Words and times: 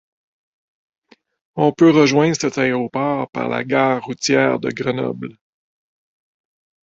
On 1.55 1.73
peut 1.73 1.91
rejoindre 1.91 2.35
cet 2.35 2.57
aéroport 2.57 3.29
par 3.29 3.47
la 3.49 3.63
gare 3.63 4.03
routière 4.03 4.59
de 4.59 4.71
Grenoble. 4.71 5.37